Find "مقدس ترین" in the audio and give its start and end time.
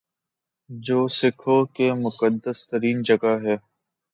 1.97-3.01